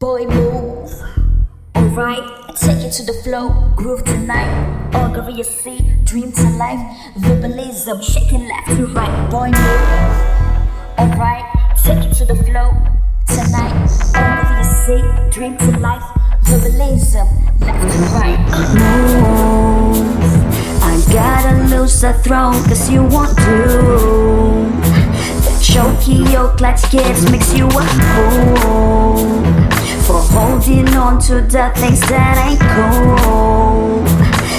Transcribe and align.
Boy, 0.00 0.26
move. 0.26 0.90
Alright, 1.76 2.56
take 2.56 2.78
it 2.84 2.90
to 2.94 3.04
the 3.04 3.12
flow. 3.22 3.50
Groove 3.76 4.02
tonight. 4.02 4.90
Augury, 4.92 5.34
you 5.34 5.44
see. 5.44 5.78
Dream 6.02 6.32
to 6.32 6.48
life. 6.58 6.80
Verbalism, 7.16 8.02
shaking 8.02 8.48
left 8.48 8.68
to 8.76 8.86
right. 8.86 9.30
Boy, 9.30 9.50
move. 9.52 10.98
Alright, 10.98 11.44
take 11.84 12.02
it 12.04 12.14
to 12.14 12.24
the 12.24 12.34
flow. 12.42 12.72
Tonight. 13.28 13.88
Augury, 14.16 14.58
you 14.58 14.64
see. 14.82 15.30
Dream 15.30 15.56
to 15.58 15.78
life. 15.78 16.02
Verbalism, 16.42 17.28
left 17.60 17.92
to 17.92 17.98
right. 18.18 18.40
Move. 18.74 19.96
I 20.82 21.12
gotta 21.12 21.76
lose 21.76 22.00
the 22.00 22.14
throne, 22.14 22.54
cause 22.64 22.90
you 22.90 23.04
want 23.04 23.38
to. 23.38 23.44
The 25.44 25.54
choky 25.62 26.32
your 26.32 26.48
clutch 26.56 26.82
kids 26.90 27.30
makes 27.30 27.54
you 27.54 27.68
a 27.68 27.82
fool. 27.82 29.53
Holding 30.34 30.88
on 30.96 31.20
to 31.20 31.34
the 31.42 31.70
things 31.76 32.00
that 32.10 32.36
ain't 32.42 32.58
cool. 32.74 34.02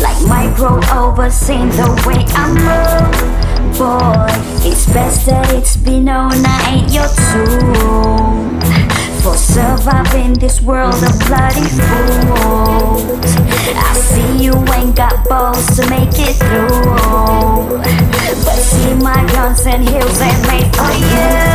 Like 0.00 0.20
micro 0.26 0.80
overseeing 0.96 1.68
the 1.68 1.88
way 2.06 2.24
I 2.32 2.48
move. 2.56 3.76
Boy, 3.76 4.26
it's 4.66 4.86
best 4.86 5.26
that 5.26 5.52
it's 5.52 5.76
been 5.76 6.06
known 6.06 6.32
I 6.32 6.58
ain't 6.72 6.90
your 6.90 7.06
tool. 7.06 8.58
For 9.22 9.36
surviving 9.36 10.32
this 10.34 10.62
world 10.62 10.94
of 10.94 11.18
bloody 11.28 11.68
fools. 11.76 13.36
I 13.76 13.92
see 13.92 14.44
you 14.44 14.54
ain't 14.72 14.96
got 14.96 15.28
balls 15.28 15.66
to 15.76 15.86
make 15.90 16.16
it 16.16 16.36
through. 16.36 17.78
But 18.44 18.56
see 18.56 18.94
my 18.94 19.22
guns 19.32 19.66
and 19.66 19.86
heels 19.86 20.20
ain't 20.20 20.46
made 20.48 20.74
for 20.74 20.92
you. 20.96 21.47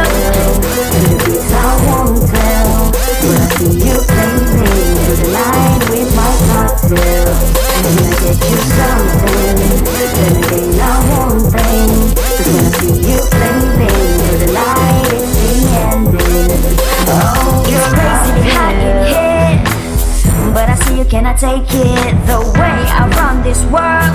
Take 21.37 21.67
it 21.73 22.13
the 22.27 22.39
way 22.59 22.79
I 22.89 23.09
run 23.17 23.43
this 23.43 23.63
world. 23.65 24.13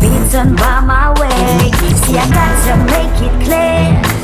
Beaten 0.00 0.56
by 0.56 0.80
my 0.80 1.10
way. 1.20 1.70
See, 2.02 2.16
I 2.18 2.26
got 2.30 2.54
to 2.66 2.76
make 2.90 3.16
it 3.22 3.34
clear. 3.44 4.18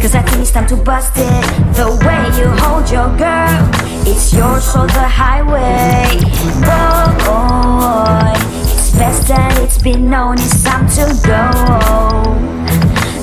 Cause 0.00 0.14
I 0.14 0.22
think 0.22 0.42
it's 0.42 0.52
time 0.52 0.66
to 0.68 0.76
bust 0.76 1.12
it. 1.16 1.44
The 1.74 1.88
way 2.06 2.22
you 2.38 2.48
hold 2.62 2.88
your 2.90 3.08
girl, 3.16 3.68
it's 4.06 4.32
yours 4.32 4.64
so 4.64 4.86
the 4.86 5.08
highway. 5.08 6.04
Oh, 6.64 7.10
boy, 7.26 8.32
it's 8.62 8.90
best 8.92 9.28
that 9.28 9.58
it's 9.62 9.82
been 9.82 10.08
known, 10.08 10.34
it's 10.34 10.62
time 10.62 10.88
to 10.90 11.06
go. 11.26 11.50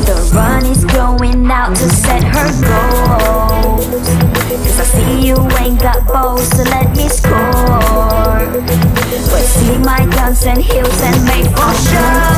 The 0.05 0.31
run 0.35 0.65
is 0.65 0.83
going 0.85 1.49
out 1.49 1.75
to 1.75 1.89
set 1.89 2.23
her 2.23 2.49
goals. 2.67 3.85
Cause 3.87 4.79
I 4.79 4.83
see 4.83 5.27
you 5.27 5.37
ain't 5.59 5.81
got 5.81 6.05
balls 6.07 6.49
to 6.51 6.63
let 6.63 6.95
me 6.97 7.07
score. 7.07 8.12
But 8.53 8.61
see 8.61 9.77
my 9.79 10.05
guns 10.13 10.45
and 10.45 10.61
heels 10.61 11.01
and 11.01 11.25
make 11.25 11.45
for 11.57 11.73
sure. 11.73 12.33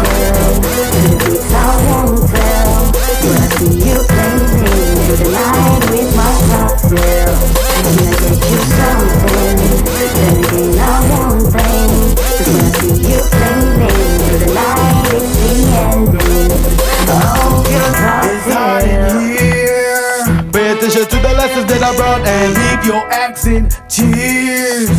I 1.52 1.76
won't 1.88 2.30
tell. 2.32 2.92
But 2.94 3.36
I 3.36 3.48
see 3.58 3.76
you 3.84 4.00
playing 4.08 4.64
with 5.10 5.20
the 5.20 5.30
line 5.30 5.84
with 5.92 6.16
my 6.16 6.32
cocktail. 6.48 7.36
And 7.36 7.55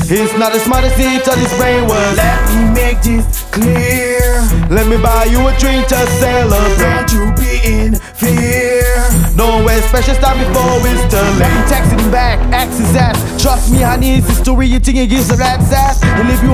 It's 0.09 0.39
not 0.39 0.55
as 0.55 0.63
smart 0.63 0.85
as 0.85 0.97
he 0.97 1.19
thought 1.19 1.39
his 1.39 1.53
brain 1.59 1.83
was. 1.87 2.17
Let 2.17 2.41
me 2.51 2.75
make 2.75 3.03
this 3.03 3.43
clear. 3.51 4.41
Let 4.71 4.87
me 4.87 4.97
buy 5.03 5.25
you 5.25 5.47
a 5.47 5.57
drink 5.59 5.87
to 5.89 5.99
celebrate 6.19 6.79
Don't 6.79 7.13
you 7.13 7.25
being 7.35 7.95
fear. 8.15 8.95
No 9.35 9.65
way 9.65 9.81
special 9.83 10.15
start 10.15 10.39
before 10.39 10.79
it's 10.87 11.03
too 11.11 11.23
late. 11.39 11.51
He 11.51 11.63
text 11.69 11.91
him 11.93 12.11
back, 12.11 12.39
ask 12.53 12.79
his 12.79 12.95
ass. 12.97 13.19
Trust 13.43 13.71
me, 13.71 13.83
honey, 13.83 14.17
it's 14.17 14.29
a 14.31 14.35
story 14.35 14.67
you 14.67 14.81
think 14.81 14.99
he 14.99 15.07
gives 15.07 15.31
a 15.31 15.37
rat's 15.37 15.73
ass. 15.73 16.03
And 16.03 16.31
if 16.31 16.43
you 16.43 16.51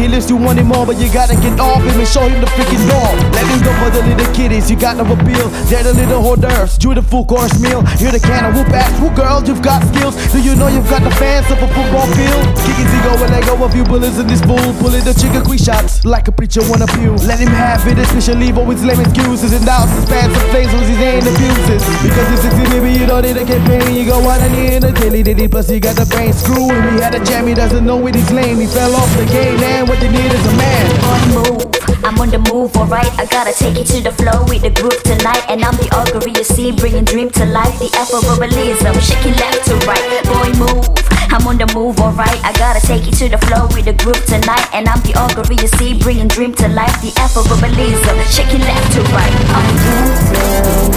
he 0.00 0.08
lives 0.08 0.28
you 0.30 0.36
wanting 0.36 0.66
more, 0.66 0.86
but 0.86 0.96
you 0.96 1.12
gotta 1.12 1.34
get 1.36 1.58
off 1.60 1.82
him 1.82 1.98
and 1.98 2.08
show 2.08 2.26
him 2.26 2.40
the 2.40 2.50
freaking 2.54 2.82
door. 2.88 3.10
Let 3.32 3.46
him 3.46 3.60
go 3.62 3.72
for 3.80 3.90
the 3.90 4.02
little 4.06 4.34
kiddies, 4.34 4.70
you 4.70 4.76
got 4.76 4.96
no 4.96 5.04
appeal. 5.04 5.48
They're 5.70 5.82
the 5.82 5.94
little 5.94 6.22
hors 6.22 6.36
d'oeuvres, 6.36 6.78
do 6.78 6.94
the 6.94 7.02
full 7.02 7.24
course 7.24 7.58
meal. 7.60 7.82
Hear 8.00 8.12
the 8.12 8.20
can 8.20 8.44
of 8.44 8.56
whoop 8.56 8.68
ass, 8.74 8.92
who 8.98 9.10
girl, 9.14 9.42
you've 9.44 9.62
got 9.62 9.82
skills. 9.94 10.14
Do 10.32 10.40
you 10.40 10.54
know 10.56 10.68
you've 10.68 10.88
got 10.88 11.02
the 11.02 11.10
fans 11.16 11.50
of 11.50 11.58
a 11.62 11.68
football 11.68 12.06
field? 12.16 12.44
Kick 12.64 12.78
easy 12.80 13.00
go 13.04 13.12
and 13.22 13.30
let 13.30 13.44
go 13.46 13.54
a 13.64 13.68
few 13.70 13.84
bullets 13.84 14.18
in 14.18 14.26
this 14.26 14.40
fool. 14.42 14.72
Pulling 14.80 15.04
the 15.04 15.14
trigger 15.14 15.42
quick 15.42 15.60
shots 15.60 16.04
like 16.04 16.28
a 16.28 16.32
preacher 16.32 16.62
wanna 16.68 16.86
pew. 16.98 17.14
Let 17.28 17.38
him 17.38 17.52
have 17.52 17.86
it, 17.86 17.98
especially 17.98 18.52
for 18.52 18.64
his 18.70 18.84
lame 18.84 19.00
excuses 19.00 19.52
and 19.52 19.64
doubts 19.64 19.92
his 19.92 20.06
pants 20.06 20.34
and 20.34 20.48
flames 20.50 20.72
with 20.72 20.88
his 20.88 20.98
ain't 20.98 21.26
abuses. 21.26 21.82
Because 22.02 22.26
it's 22.32 22.42
60, 22.42 22.70
baby, 22.72 22.98
you 22.98 23.06
don't 23.06 23.22
need 23.22 23.36
a 23.36 23.44
campaign. 23.44 23.94
You 23.94 24.04
go 24.06 24.18
out 24.28 24.40
and 24.40 24.54
in 24.54 24.84
a 24.84 24.92
daily 24.92 25.22
ditty, 25.22 25.48
plus 25.48 25.70
you 25.70 25.80
got 25.80 25.96
the 25.96 26.06
brain 26.06 26.32
screw. 26.32 26.68
He 26.92 27.00
had 27.00 27.14
a 27.14 27.22
jam, 27.24 27.46
he 27.46 27.54
doesn't 27.54 27.84
know 27.84 27.98
it, 28.06 28.14
he's 28.14 28.30
lame. 28.30 28.58
He 28.58 28.66
fell 28.66 28.94
off 28.94 29.10
the 29.16 29.26
game, 29.26 29.60
and 29.62 29.83
what 29.86 30.02
you 30.02 30.10
need 30.10 30.32
is 30.32 30.46
a 30.46 30.56
man. 30.56 30.84
Boy, 31.00 31.22
move. 31.36 31.74
I'm 32.04 32.18
on 32.20 32.28
the 32.28 32.38
move, 32.52 32.76
alright. 32.76 33.10
I 33.18 33.26
gotta 33.26 33.52
take 33.52 33.76
it 33.76 33.86
to 33.92 34.00
the 34.00 34.12
flow 34.12 34.44
with 34.48 34.62
the 34.62 34.70
groove 34.70 35.02
tonight. 35.02 35.44
And 35.48 35.64
I'm 35.64 35.76
the 35.76 35.88
augury, 35.96 36.32
you 36.36 36.44
see, 36.44 36.72
bringing 36.72 37.04
dream 37.04 37.30
to 37.30 37.44
life. 37.46 37.78
The 37.78 37.88
Afroverbalism, 37.96 38.94
shaking 39.00 39.36
left 39.36 39.64
to 39.66 39.74
right. 39.86 40.04
Boy, 40.24 40.50
move. 40.58 40.88
I'm 41.32 41.46
on 41.46 41.58
the 41.58 41.66
move, 41.74 41.98
alright. 42.00 42.40
I 42.44 42.52
gotta 42.56 42.84
take 42.86 43.06
it 43.08 43.16
to 43.18 43.28
the 43.28 43.38
flow 43.38 43.66
with 43.74 43.84
the 43.84 43.94
groove 43.94 44.24
tonight. 44.26 44.68
And 44.72 44.88
I'm 44.88 45.00
the 45.02 45.14
augury, 45.16 45.56
you 45.60 45.68
see, 45.68 45.98
bringing 45.98 46.28
dream 46.28 46.54
to 46.54 46.68
life. 46.68 46.94
The 47.02 47.10
Afroverbalism, 47.20 48.16
shaking 48.30 48.60
left 48.60 48.92
to 48.94 49.02
right. 49.12 49.34
Uh. 49.52 50.93